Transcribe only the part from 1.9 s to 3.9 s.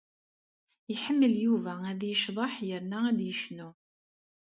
ad yecḍeḥ yerna ad yecnu.